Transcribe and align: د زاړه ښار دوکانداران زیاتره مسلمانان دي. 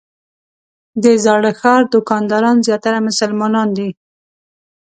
د 1.03 1.05
زاړه 1.23 1.51
ښار 1.59 1.81
دوکانداران 1.93 2.57
زیاتره 2.67 2.97
مسلمانان 3.07 3.67
دي. 3.77 3.89